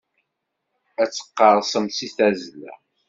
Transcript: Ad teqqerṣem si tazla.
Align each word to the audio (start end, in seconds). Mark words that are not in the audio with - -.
Ad 1.01 1.09
teqqerṣem 1.11 1.85
si 1.97 2.07
tazla. 2.17 2.73